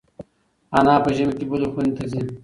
انا 0.77 0.93
په 1.03 1.09
ژمي 1.15 1.33
کې 1.39 1.45
بلې 1.51 1.67
خونې 1.71 1.91
ته 1.97 2.03
ځي. 2.11 2.21